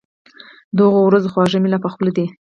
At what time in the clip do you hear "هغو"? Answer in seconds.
0.85-1.01